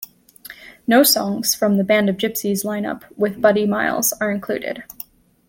No 0.87 1.03
songs 1.03 1.53
from 1.53 1.77
the 1.77 1.83
"Band 1.83 2.09
of 2.09 2.17
Gypsys" 2.17 2.65
lineup 2.65 3.03
with 3.17 3.39
Buddy 3.39 3.67
Miles 3.67 4.13
are 4.13 4.31
included. 4.31 4.83